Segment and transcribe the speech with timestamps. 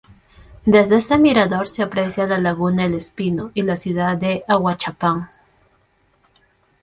[0.65, 5.29] Desde este mirador se aprecia la Laguna El Espino y la Ciudad de Ahuachapán.